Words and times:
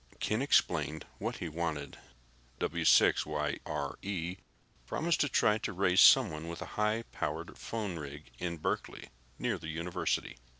Ken 0.19 0.41
explained 0.41 1.05
what 1.19 1.35
he 1.37 1.47
wanted. 1.47 1.99
W6YRE 2.59 4.37
promised 4.87 5.19
to 5.21 5.29
try 5.29 5.59
to 5.59 5.73
raise 5.73 6.01
someone 6.01 6.47
with 6.47 6.59
a 6.63 6.73
high 6.73 7.03
powered 7.11 7.55
phone 7.55 7.99
rig 7.99 8.31
in 8.39 8.57
Berkeley, 8.57 9.11
near 9.37 9.59
the 9.59 9.69
university. 9.69 10.37